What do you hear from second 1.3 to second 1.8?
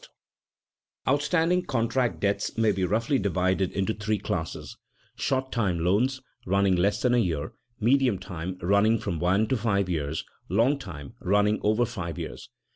money changes] Outstanding